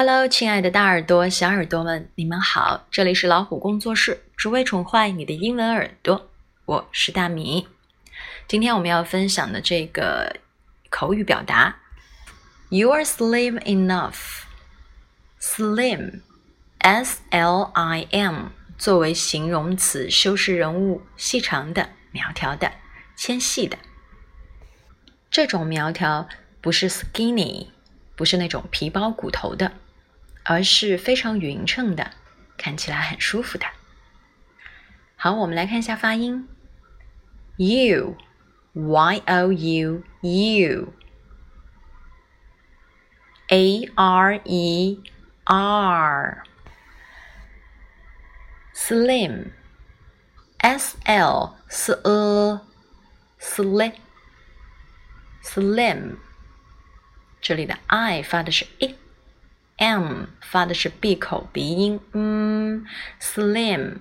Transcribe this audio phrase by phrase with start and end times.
[0.00, 2.86] Hello，亲爱的大耳朵、小耳朵们，你们好！
[2.88, 6.30] 这里是老虎工作室，只为宠坏你的英文耳朵。
[6.66, 7.66] 我是大米。
[8.46, 10.36] 今天我们要分享的这个
[10.88, 11.80] 口语表达
[12.68, 14.42] ，You are slim enough。
[15.40, 22.70] Slim，S L I M，作为形容词修饰人物，细长的、苗条的、
[23.16, 23.76] 纤细的。
[25.28, 26.28] 这种苗条
[26.60, 27.70] 不是 skinny，
[28.14, 29.72] 不是那种皮包骨头的。
[30.44, 32.12] 而是非常匀称的，
[32.56, 33.66] 看起来很舒服的。
[35.16, 36.48] 好，我们来看一下发音
[37.56, 38.18] ：you，y-o-u-u，a-r-e-r。
[48.74, 49.50] Slim,
[50.58, 52.60] S L S E,
[53.40, 53.92] sli,
[55.42, 56.16] slim.
[57.40, 58.94] 这里的 I 发的是 i。
[59.78, 62.84] M 发的是闭口鼻音，嗯
[63.20, 63.98] ，slim。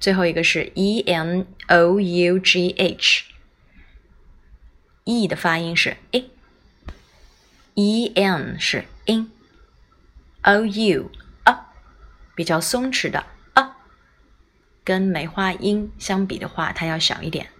[0.00, 3.28] 最后一个是 e n o u g h，e
[5.28, 5.98] 的发音是
[7.74, 11.10] i，e n 是 in，o u
[11.44, 11.66] 啊，
[12.34, 13.76] 比较松弛的啊，
[14.82, 17.50] 跟梅花音相比的话，它要小一点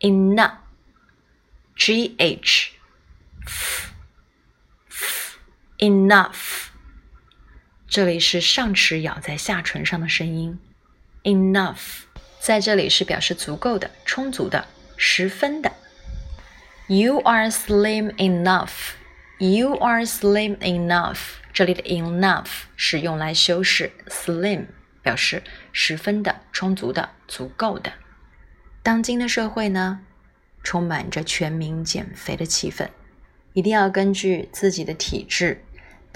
[0.00, 2.70] ，enough，g h。
[5.78, 6.70] Enough，
[7.86, 10.58] 这里是上齿咬在下唇上的声音。
[11.22, 12.00] Enough，
[12.40, 15.70] 在这里是表示足够的、充足的、十分的。
[16.88, 18.94] You are slim enough.
[19.38, 21.20] You are slim enough.
[21.52, 24.66] 这里的 enough 是用来修饰 slim，
[25.00, 27.92] 表示十分的、充足的、足够的。
[28.82, 30.00] 当今的社会呢，
[30.64, 32.88] 充满着全民减肥的气氛，
[33.52, 35.62] 一定要根据自己的体质。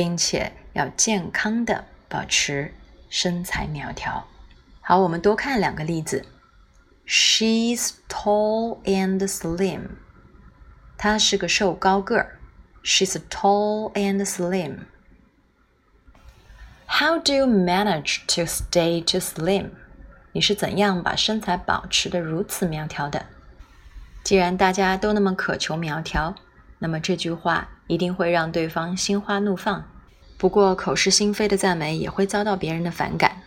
[0.00, 2.72] 并且要健康的保持
[3.10, 4.26] 身材苗条。
[4.80, 6.24] 好，我们多看两个例子。
[7.06, 9.88] She's tall and slim。
[10.96, 12.38] 她是个瘦高个儿。
[12.82, 14.78] She's tall and slim。
[16.86, 19.68] How do you manage to stay to slim？
[20.32, 23.26] 你是怎样把身材保持的如此苗条的？
[24.24, 26.34] 既然大家都那么渴求苗条，
[26.78, 29.84] 那么这句话一定会让对方心花怒放。
[30.40, 33.42] 不过口是心非的赞美也会遭到别人的反感。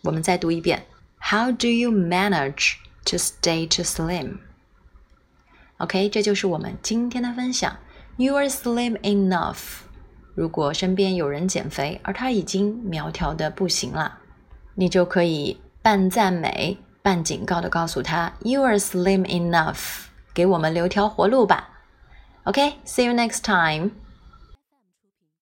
[0.00, 0.86] 我们再读一遍
[1.20, 7.76] ：How do you manage to stay to slim？OK，这就是我们今天的分享。
[8.16, 9.80] You are slim enough。
[10.34, 14.20] 如果身边有人减肥，而他已经苗条的不行了，
[14.74, 21.68] 你就可以半赞美半警告的告诉他：You are slim enough，给我们留条活路吧。
[22.44, 23.90] OK，see you next time。